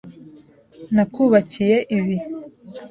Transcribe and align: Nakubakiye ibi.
Nakubakiye 0.95 1.77
ibi. 1.97 2.17